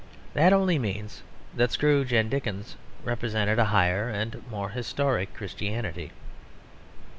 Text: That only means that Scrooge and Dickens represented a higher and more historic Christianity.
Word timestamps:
That 0.33 0.51
only 0.51 0.79
means 0.79 1.21
that 1.55 1.69
Scrooge 1.69 2.11
and 2.11 2.27
Dickens 2.27 2.75
represented 3.03 3.59
a 3.59 3.65
higher 3.65 4.09
and 4.09 4.41
more 4.49 4.69
historic 4.69 5.35
Christianity. 5.35 6.11